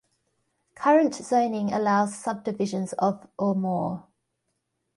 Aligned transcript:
Current 0.73 1.13
zoning 1.13 1.71
allows 1.71 2.15
subdivisions 2.15 2.93
of 2.93 3.27
or 3.37 3.53
more. 3.53 4.07